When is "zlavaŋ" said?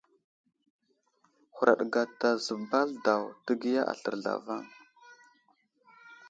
4.23-4.63